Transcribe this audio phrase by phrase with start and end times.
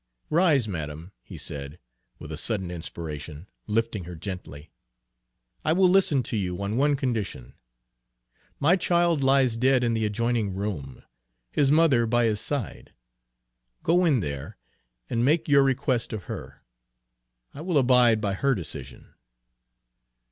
[0.31, 1.77] "Rise, madam," he said,
[2.17, 4.71] with a sudden inspiration, lifting her gently.
[5.63, 7.53] "I will listen to you on one condition.
[8.59, 11.03] My child lies dead in the adjoining room,
[11.51, 12.93] his mother by his side.
[13.83, 14.57] Go in there,
[15.07, 16.63] and make your request of her.
[17.53, 19.13] I will abide by her decision."